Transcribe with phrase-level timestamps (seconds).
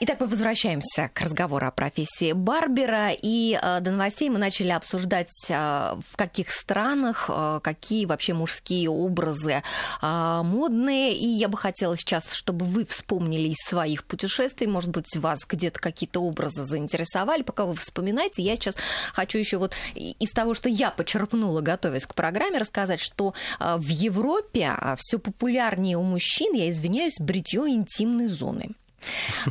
[0.00, 3.10] Итак, мы возвращаемся к разговору о профессии барбера.
[3.10, 8.90] И э, до новостей мы начали обсуждать, э, в каких странах, э, какие вообще мужские
[8.90, 9.64] образы
[10.00, 11.16] э, модные.
[11.16, 15.80] И я бы хотела сейчас, чтобы вы вспомнили из своих путешествий, может быть, вас где-то
[15.80, 17.42] какие-то образы заинтересовали.
[17.42, 18.76] Пока вы вспоминаете, я сейчас
[19.12, 23.88] хочу еще вот из того, что я почерпнула, готовясь к программе, рассказать, что э, в
[23.88, 28.76] Европе э, все популярнее у мужчин, я извиняюсь, бритье интимной зоны.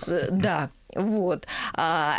[0.06, 1.48] Э, да, вот.
[1.74, 2.18] А,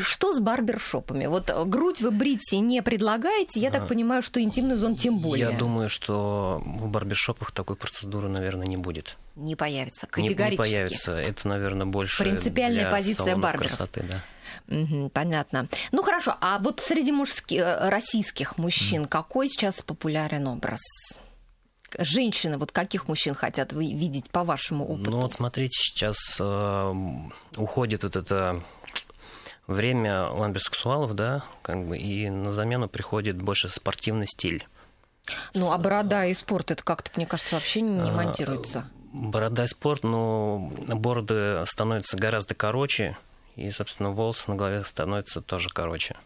[0.00, 1.26] что с барбершопами?
[1.26, 5.50] Вот грудь вы брить не предлагаете, я так понимаю, что интимную зону тем более.
[5.50, 9.16] Я думаю, что в барбершопах такой процедуры, наверное, не будет.
[9.34, 10.44] Не появится, категорически.
[10.44, 11.12] Не, не появится.
[11.12, 13.68] Это, наверное, больше Принципиальная для позиция барберов.
[13.68, 14.22] красоты, да.
[14.68, 15.68] Угу, понятно.
[15.90, 19.08] Ну хорошо, а вот среди мужских, э, российских мужчин mm.
[19.08, 20.80] какой сейчас популярен образ?
[21.98, 25.10] Женщины, вот каких мужчин хотят вы видеть по вашему опыту?
[25.10, 26.94] Ну вот смотрите, сейчас э,
[27.56, 28.62] уходит вот это
[29.66, 34.66] время ламберсексуалов, да, как бы, и на замену приходит больше спортивный стиль.
[35.54, 38.86] Ну, а борода и спорт, это как-то, мне кажется, вообще не а, монтируется.
[39.12, 40.58] Борода и спорт, но
[40.88, 43.16] бороды становятся гораздо короче,
[43.54, 46.16] и, собственно, волосы на голове становятся тоже короче.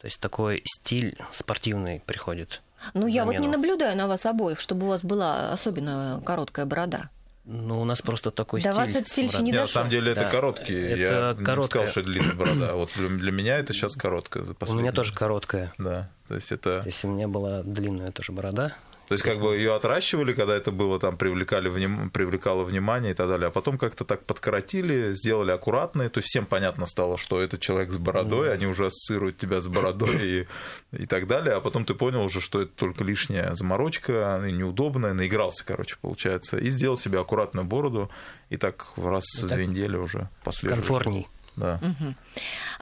[0.00, 2.60] То есть такой стиль спортивный приходит.
[2.92, 7.10] Ну, я вот не наблюдаю на вас обоих, чтобы у вас была особенно короткая борода.
[7.46, 8.80] Ну, у нас просто такой До стиль.
[8.80, 9.64] вас это стиль еще не Нет, дошел.
[9.64, 10.30] на самом деле это да.
[10.30, 10.74] короткий.
[10.74, 11.56] Это я короткая.
[11.56, 12.74] не сказал, что длинная борода.
[12.74, 14.46] Вот для меня это сейчас короткая.
[14.66, 15.72] У меня тоже короткая.
[15.76, 16.10] Да.
[16.26, 16.80] То есть это...
[16.80, 18.72] То есть у меня была длинная тоже борода.
[19.08, 22.10] То есть, как бы ее отращивали, когда это было, там, привлекали вним...
[22.10, 26.46] привлекало внимание и так далее, а потом как-то так подкоротили, сделали аккуратные, то есть всем
[26.46, 30.46] понятно стало, что это человек с бородой, они уже ассоциируют тебя с бородой и,
[30.92, 35.64] и так далее, а потом ты понял уже, что это только лишняя заморочка, неудобная, наигрался,
[35.66, 38.10] короче, получается, и сделал себе аккуратную бороду,
[38.50, 40.86] и так раз в две недели уже последовательно.
[40.86, 41.80] Комфортней да.
[41.82, 42.14] Угу.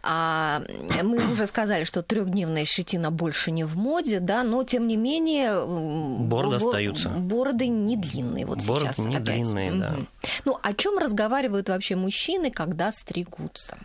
[0.03, 0.63] А,
[1.03, 5.65] мы уже сказали, что трехдневная щетина больше не в моде, да, но тем не менее
[5.65, 7.09] бороды бор- остаются.
[7.11, 8.99] Бороды не длинные вот Бороды сейчас.
[8.99, 9.25] не опять.
[9.27, 9.81] длинные, угу.
[9.81, 9.97] да.
[10.45, 13.77] Ну, о чем разговаривают вообще мужчины, когда стригутся?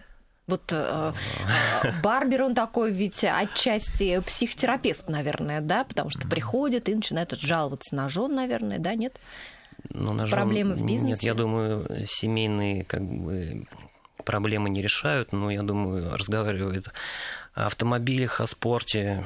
[0.47, 1.11] Вот э,
[2.01, 8.07] Барбер, он такой ведь отчасти психотерапевт, наверное, да, потому что приходит и начинает жаловаться на
[8.07, 9.19] жен, наверное, да, нет?
[9.89, 10.39] Ну, на жен...
[10.39, 11.07] Проблемы в бизнесе?
[11.07, 13.65] Нет, я думаю, семейные как бы
[14.27, 16.89] проблемы не решают, но, я думаю, разговаривают
[17.53, 19.23] о автомобилях, о спорте,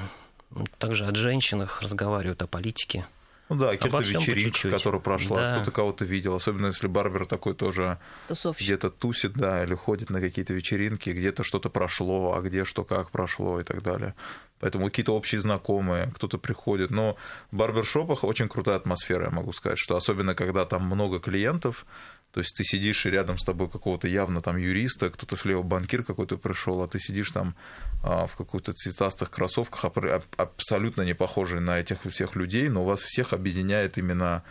[0.78, 3.08] также о женщинах разговаривают, о политике.
[3.50, 5.56] Ну да, какие-то вечеринки, которая прошла, да.
[5.56, 7.98] кто-то кого-то видел, особенно если Барбер такой тоже
[8.30, 13.10] где-то тусит, да, или ходит на какие-то вечеринки, где-то что-то прошло, а где что как
[13.10, 14.14] прошло и так далее.
[14.62, 16.92] Поэтому какие-то общие знакомые, кто-то приходит.
[16.92, 17.18] Но
[17.52, 21.86] в барбершопах очень крутая атмосфера, я могу сказать, что особенно когда там много клиентов,
[22.32, 26.38] то есть ты сидишь, рядом с тобой какого-то явно там юриста, кто-то слева банкир какой-то
[26.38, 27.56] пришел, а ты сидишь там
[28.04, 29.92] а, в каких-то цветастых кроссовках,
[30.38, 34.44] абсолютно не похожие на этих всех людей, но вас всех объединяет именно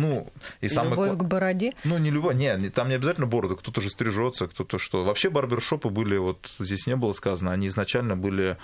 [0.00, 0.26] ну,
[0.62, 0.92] и самое...
[0.92, 1.74] Любовь к бороде?
[1.84, 5.02] Ну, не любовь, не, там не обязательно борода, кто-то же стрижется, кто-то что.
[5.02, 8.56] Вообще барбершопы были, вот здесь не было сказано, они изначально были,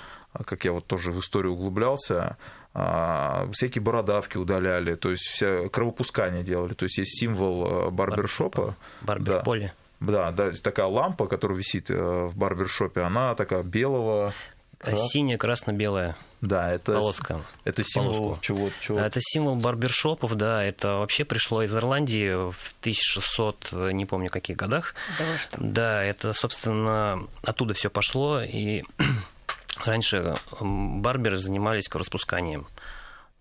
[0.46, 2.38] как я вот тоже в историю углублялся,
[2.72, 8.74] а, всякие бородавки удаляли, то есть вся кровопускание делали, то есть есть символ э, барбершопа.
[9.02, 9.66] Барберполе.
[9.66, 9.72] Да.
[9.98, 14.32] Да, да, такая лампа, которая висит э, в барбершопе, она такая белого
[14.78, 15.08] Крас...
[15.08, 17.42] Синяя, красно-белая да, это, полоска.
[17.64, 19.00] Это символ чего, чего?
[19.00, 20.62] Это символ барбершопов, да.
[20.62, 24.94] Это вообще пришло из Ирландии в 1600, не помню, каких годах.
[25.18, 25.58] Да, что?
[25.60, 28.42] да это, собственно, оттуда все пошло.
[28.42, 28.84] И
[29.84, 32.66] раньше барберы занимались распусканием.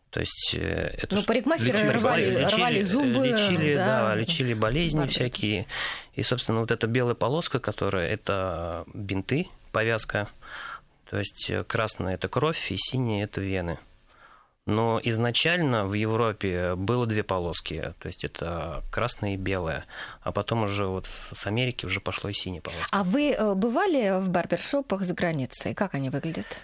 [0.10, 4.54] То есть э, это ну, парикмахеры лечили, рвали, лечили, рвали зубы, лечили, да, да, лечили
[4.54, 5.14] болезни Барбер.
[5.14, 5.68] всякие.
[6.14, 10.30] И, собственно, вот эта белая полоска, которая это бинты, повязка,
[11.10, 13.80] то есть э, красная– это кровь, и синяя– это вены.
[14.66, 19.86] Но изначально в Европе было две полоски, то есть это красная и белая,
[20.22, 22.88] а потом уже вот с Америки уже пошло и синяя полоска.
[22.92, 25.76] А вы э, бывали в барбершопах за границей?
[25.76, 26.62] Как они выглядят?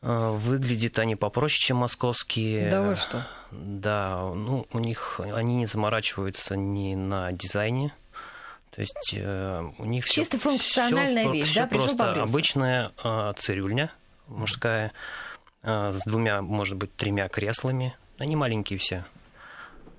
[0.00, 2.70] Э, выглядят они попроще, чем московские.
[2.70, 3.26] Да вы что?
[3.50, 7.92] Да, ну у них они не заморачиваются ни на дизайне,
[8.74, 12.22] то есть э, у них чисто всё, функциональная всё, вещь, всё да, просто побрился.
[12.22, 13.92] обычная э, цирюльня
[14.26, 14.92] мужская
[15.62, 17.96] э, с двумя, может быть, тремя креслами.
[18.18, 19.04] Они маленькие все.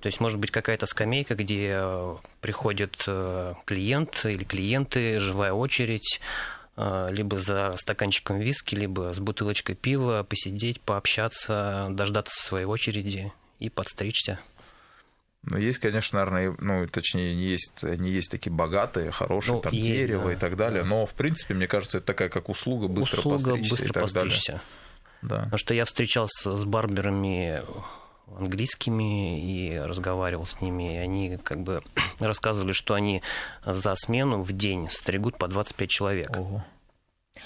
[0.00, 6.20] То есть, может быть, какая-то скамейка, где э, приходит э, клиент или клиенты, живая очередь,
[6.76, 13.70] э, либо за стаканчиком виски, либо с бутылочкой пива, посидеть, пообщаться, дождаться своей очереди и
[13.70, 14.38] подстричься.
[15.46, 19.72] Ну, есть, конечно, наверное, ну, точнее, не есть, не есть такие богатые, хорошие, ну, там,
[19.72, 20.82] есть, дерево да, и так далее.
[20.82, 20.88] Да.
[20.88, 24.02] Но, в принципе, мне кажется, это такая, как услуга, быстро услуга, постричься быстро и так
[24.02, 24.52] постричься.
[24.52, 24.62] далее.
[25.22, 25.36] Да.
[25.44, 27.62] Потому что я встречался с барберами
[28.36, 31.82] английскими и разговаривал с ними, и они как бы
[32.18, 33.22] рассказывали, что они
[33.64, 36.36] за смену в день стригут по 25 человек.
[36.36, 36.64] Ого.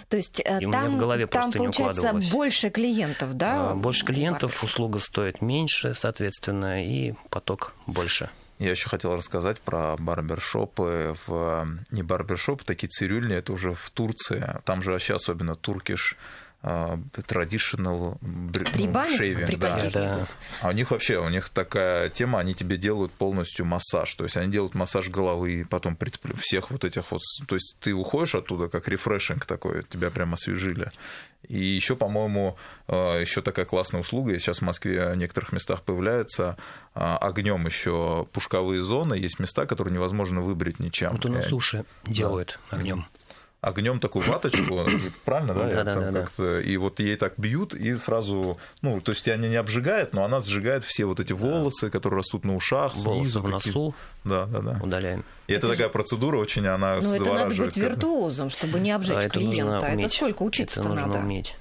[0.08, 3.70] То есть э, и там, в голове там получается больше клиентов, да?
[3.70, 8.31] А, больше клиентов, услуга стоит меньше, соответственно, и поток больше.
[8.58, 11.14] Я еще хотел рассказать про барбершопы.
[11.26, 11.67] В...
[11.91, 14.61] Не барбершопы, такие цирюльни, это уже в Турции.
[14.64, 16.17] Там же вообще особенно туркиш
[16.62, 19.91] traditional ну, шейвинг, да.
[19.93, 20.25] да.
[20.61, 24.37] А у них вообще, у них такая тема, они тебе делают полностью массаж, то есть
[24.37, 25.97] они делают массаж головы, потом
[26.39, 30.91] всех вот этих вот, то есть ты уходишь оттуда как рефрешинг такой, тебя прямо освежили.
[31.49, 36.59] И еще, по-моему, а, еще такая классная услуга, сейчас в Москве в некоторых местах появляется
[36.95, 41.12] а, огнем еще пушковые зоны, есть места, которые невозможно выбрить ничем.
[41.12, 42.77] Вот у нас суши делают да.
[42.77, 43.07] огнем
[43.61, 44.87] огнем такую ваточку,
[45.25, 45.69] правильно, да?
[45.69, 46.61] Да, да, да, да.
[46.61, 50.41] И вот ей так бьют, и сразу, ну, то есть она не обжигает, но она
[50.41, 53.41] сжигает все вот эти волосы, которые растут на ушах, волосы снизу.
[53.43, 53.95] в носу.
[54.25, 54.81] Да, да, да.
[54.83, 55.25] Удаляем.
[55.47, 59.25] И это, это такая процедура очень, она Ну, это надо быть виртуозом, чтобы не обжечь
[59.25, 59.87] а клиента.
[59.87, 61.19] Это, это сколько учиться-то это нужно надо?
[61.19, 61.57] уметь.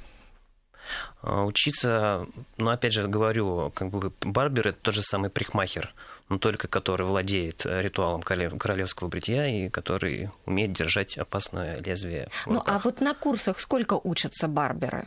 [1.22, 2.26] А, учиться,
[2.58, 5.94] ну, опять же говорю, как бы барбер– это тот же самый парикмахер–
[6.30, 12.30] но только который владеет э, ритуалом королевского бритья и который умеет держать опасное лезвие.
[12.46, 15.06] Ну, а вот на курсах сколько учатся барберы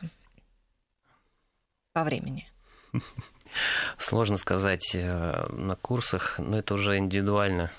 [1.92, 2.50] по времени?
[3.98, 7.70] Сложно сказать э, на курсах, но это уже индивидуально.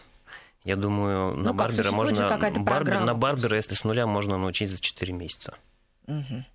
[0.64, 2.38] Я думаю, на ну, барбера можно...
[2.60, 5.58] Барбер, на барбера, если с нуля, можно научить за 4 месяца.
[6.08, 6.46] Угу.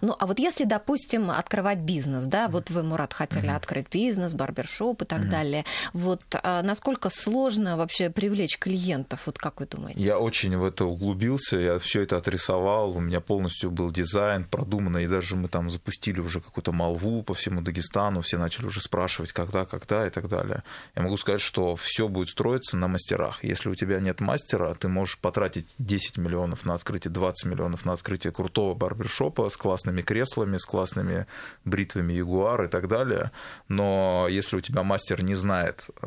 [0.00, 3.56] Ну, а вот если, допустим, открывать бизнес, да, вот вы, Мурат, хотели mm-hmm.
[3.56, 5.30] открыть бизнес, барбершоп и так mm-hmm.
[5.30, 10.00] далее, вот а насколько сложно вообще привлечь клиентов, вот как вы думаете?
[10.00, 14.98] Я очень в это углубился, я все это отрисовал, у меня полностью был дизайн продумано,
[14.98, 19.32] и даже мы там запустили уже какую-то молву по всему Дагестану, все начали уже спрашивать,
[19.32, 20.62] когда, когда и так далее.
[20.94, 23.42] Я могу сказать, что все будет строиться на мастерах.
[23.42, 27.92] Если у тебя нет мастера, ты можешь потратить 10 миллионов на открытие, 20 миллионов на
[27.92, 31.26] открытие крутого барбершопа с классными креслами, с классными
[31.64, 33.30] бритвами Ягуар и так далее.
[33.68, 36.06] Но если у тебя мастер не знает э,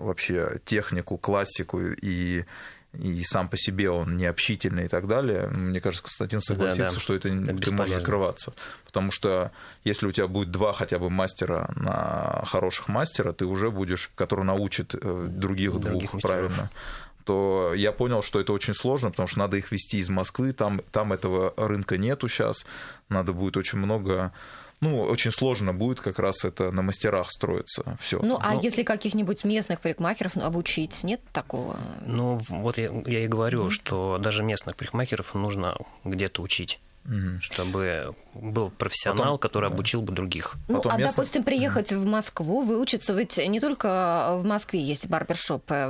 [0.00, 2.44] вообще технику, классику и
[3.00, 6.94] и сам по себе он не общительный и так далее, мне кажется, Константин согласится, да,
[6.94, 7.00] да.
[7.00, 8.52] что это, это ты можешь закрываться.
[8.86, 9.50] Потому что
[9.82, 14.44] если у тебя будет два хотя бы мастера на хороших мастера, ты уже будешь, который
[14.44, 16.22] научит э, других, других двух мастеров.
[16.22, 16.70] правильно
[17.24, 20.80] то я понял, что это очень сложно, потому что надо их вести из Москвы, там,
[20.92, 22.66] там этого рынка нету сейчас,
[23.08, 24.32] надо будет очень много
[24.80, 27.96] ну, очень сложно будет как раз это на мастерах строиться.
[28.00, 28.20] Все.
[28.20, 28.60] Ну, а Но...
[28.60, 31.78] если каких-нибудь местных парикмахеров обучить, нет такого?
[32.04, 33.70] Ну, вот я, я и говорю, mm-hmm.
[33.70, 37.40] что даже местных парикмахеров нужно где-то учить угу.
[37.40, 39.74] чтобы был профессионал, Потом, который да.
[39.74, 40.54] обучил бы других.
[40.68, 41.16] Ну, Потом а, место...
[41.16, 42.02] допустим, приехать угу.
[42.02, 45.88] в Москву, выучиться, ведь не только в Москве есть барбершопы,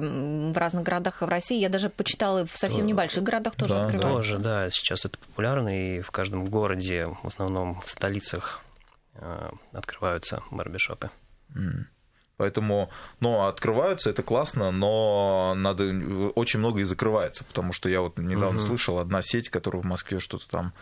[0.55, 4.32] в разных городах в России, я даже почитала, в совсем небольших городах тоже да, открываются.
[4.32, 8.62] Тоже, да, сейчас это популярно, и в каждом городе, в основном в столицах,
[9.14, 11.10] э, открываются барбершопы.
[12.36, 15.84] Поэтому, ну, открываются, это классно, но надо
[16.34, 18.67] очень много и закрывается, потому что я вот недавно угу.
[18.67, 20.72] слышал одна сеть, которая в Москве что-то там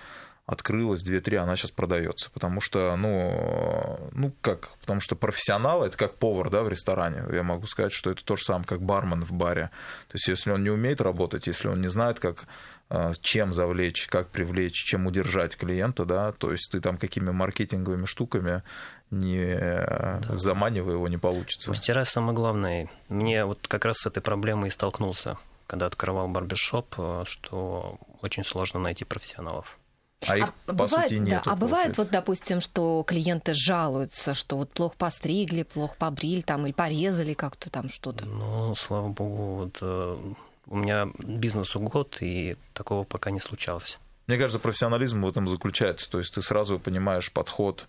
[0.46, 2.30] открылась, 2-3, она сейчас продается.
[2.32, 7.24] Потому что, ну, ну как, потому что профессионал это как повар, да, в ресторане.
[7.32, 9.70] Я могу сказать, что это то же самое, как бармен в баре.
[10.08, 12.46] То есть, если он не умеет работать, если он не знает, как
[12.94, 18.04] а, чем завлечь, как привлечь, чем удержать клиента, да, то есть ты там какими маркетинговыми
[18.04, 18.62] штуками
[19.10, 20.20] не да.
[20.28, 21.70] заманивая его, не получится.
[21.70, 22.90] Мастера самое главное.
[23.08, 28.44] Мне вот как раз с этой проблемой и столкнулся, когда открывал барбершоп, э, что очень
[28.44, 29.78] сложно найти профессионалов.
[30.26, 31.42] А их, а, по бывает, сути, нет.
[31.44, 36.66] Да, а бывает, вот, допустим, что клиенты жалуются, что вот плохо постригли, плохо побрили там,
[36.66, 38.24] или порезали как-то там что-то?
[38.24, 40.18] Ну, слава богу, вот, э,
[40.66, 43.98] у меня бизнесу год, и такого пока не случалось.
[44.26, 46.10] Мне кажется, профессионализм в этом заключается.
[46.10, 47.86] То есть ты сразу понимаешь подход,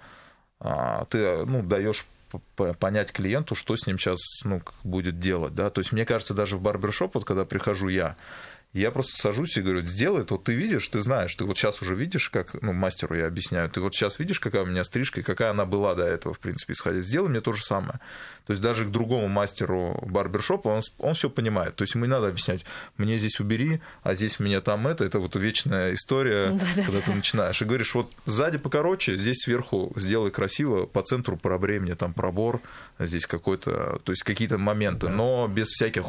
[0.59, 2.05] а, ты ну, даешь
[2.55, 5.53] понять клиенту, что с ним сейчас ну, будет делать.
[5.53, 5.69] Да?
[5.69, 8.15] То есть мне кажется, даже в барбершоп, вот когда прихожу я,
[8.73, 11.95] Я просто сажусь и говорю, сделай, вот ты видишь, ты знаешь, ты вот сейчас уже
[11.95, 15.23] видишь, как, ну, мастеру я объясняю, ты вот сейчас видишь, какая у меня стрижка и
[15.23, 17.01] какая она была до этого, в принципе, исходя.
[17.01, 17.99] Сделай мне то же самое.
[18.45, 21.75] То есть даже к другому мастеру барбершопа он, он все понимает.
[21.75, 22.65] То есть ему не надо объяснять,
[22.97, 25.05] мне здесь убери, а здесь мне там это.
[25.05, 26.83] Это вот вечная история, Да-да-да.
[26.83, 27.61] когда ты начинаешь.
[27.61, 32.59] И говоришь, вот сзади покороче, здесь сверху сделай красиво, по центру пробрей мне там пробор,
[32.97, 36.05] здесь какой-то, то есть какие-то моменты, но без всяких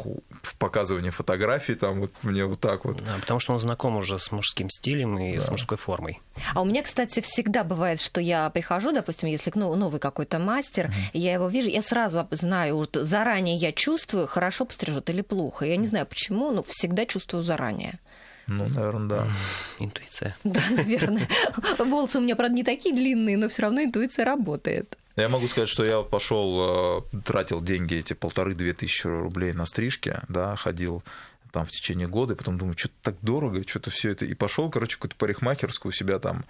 [0.57, 2.97] показывания фотографий, там вот мне вот так вот.
[2.97, 5.41] Да, потому что он знаком уже с мужским стилем и да.
[5.41, 6.21] с мужской формой.
[6.53, 10.87] А у меня, кстати, всегда бывает, что я прихожу, допустим, если ну, новый какой-то мастер,
[10.87, 11.09] mm-hmm.
[11.13, 15.65] я его вижу, я сразу знаю, вот заранее я чувствую, хорошо пострижет или плохо.
[15.65, 17.99] Я не знаю почему, но всегда чувствую заранее.
[18.47, 19.27] Ну, наверное, да.
[19.79, 20.35] Интуиция.
[20.43, 21.27] Да, наверное.
[21.79, 24.97] Волосы у меня, правда, не такие длинные, но все равно интуиция работает.
[25.15, 30.19] Я могу сказать, что я пошел, э, тратил деньги, эти полторы-две тысячи рублей на стрижки,
[30.27, 31.03] да, ходил
[31.55, 34.25] там в течение года, и потом думаю, что-то так дорого, что-то все это.
[34.25, 36.43] И пошел, короче, какую-то парикмахерскую у себя там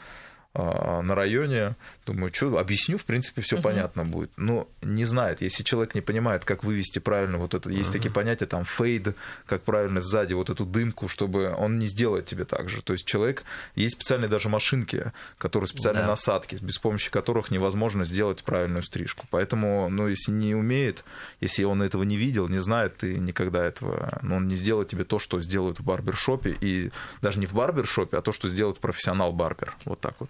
[0.55, 1.75] на районе.
[2.05, 3.61] Думаю, что объясню, в принципе, все uh-huh.
[3.61, 4.31] понятно будет.
[4.37, 7.93] Но не знает, если человек не понимает, как вывести правильно вот это, есть uh-huh.
[7.93, 12.45] такие понятия, там фейд, как правильно сзади вот эту дымку, чтобы он не сделает тебе
[12.45, 12.81] так же.
[12.81, 13.43] То есть человек,
[13.75, 16.11] есть специальные даже машинки, которые специальные да.
[16.11, 19.25] насадки, без помощи которых невозможно сделать правильную стрижку.
[19.29, 21.03] Поэтому, ну, если не умеет,
[21.41, 25.03] если он этого не видел, не знает, ты никогда этого, ну, он не сделает тебе
[25.03, 29.75] то, что сделают в барбершопе, и даже не в барбершопе, а то, что сделает профессионал-барбер.
[29.85, 30.29] Вот так вот.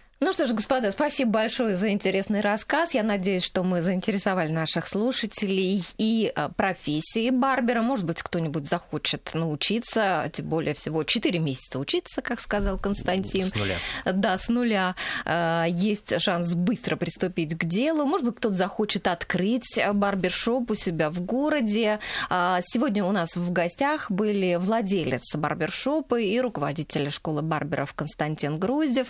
[0.23, 2.93] Ну что ж, господа, спасибо большое за интересный рассказ.
[2.93, 7.81] Я надеюсь, что мы заинтересовали наших слушателей и э, профессии барбера.
[7.81, 13.47] Может быть, кто-нибудь захочет научиться, тем более всего 4 месяца учиться, как сказал Константин.
[13.47, 13.75] С нуля.
[14.05, 14.95] Да, с нуля.
[15.25, 18.05] Э, есть шанс быстро приступить к делу.
[18.05, 21.99] Может быть, кто-то захочет открыть барбершоп у себя в городе.
[22.29, 29.07] А, сегодня у нас в гостях были владелец барбершопа и руководитель школы барберов Константин Груздев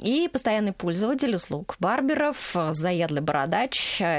[0.00, 3.72] и постоянно постоянный пользователь услуг барберов, заядлый бородач,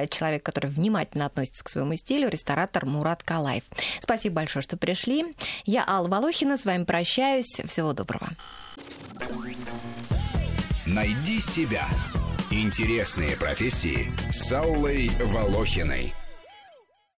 [0.09, 3.61] человек, который внимательно относится к своему стилю, ресторатор Мурат Калаев.
[4.01, 5.35] Спасибо большое, что пришли.
[5.65, 7.61] Я Алла Волохина, с вами прощаюсь.
[7.65, 8.29] Всего доброго.
[10.87, 11.85] Найди себя.
[12.49, 16.13] Интересные профессии с Аллой Волохиной.